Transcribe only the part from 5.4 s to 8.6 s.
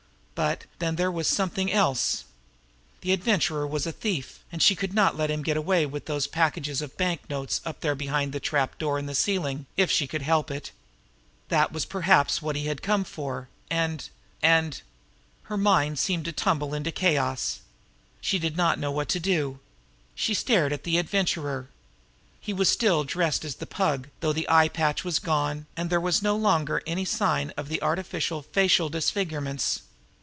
get away with those packages of banknotes up there behind the